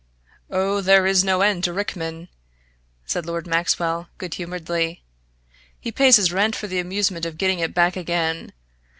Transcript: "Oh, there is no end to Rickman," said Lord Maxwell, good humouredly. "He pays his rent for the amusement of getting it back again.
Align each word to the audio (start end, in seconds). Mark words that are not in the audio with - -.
"Oh, 0.49 0.81
there 0.81 1.05
is 1.05 1.23
no 1.23 1.41
end 1.41 1.63
to 1.65 1.73
Rickman," 1.73 2.27
said 3.05 3.27
Lord 3.27 3.45
Maxwell, 3.45 4.09
good 4.17 4.33
humouredly. 4.33 5.03
"He 5.79 5.91
pays 5.91 6.15
his 6.15 6.31
rent 6.33 6.55
for 6.55 6.65
the 6.65 6.79
amusement 6.79 7.23
of 7.23 7.37
getting 7.37 7.59
it 7.59 7.75
back 7.75 7.95
again. 7.95 8.51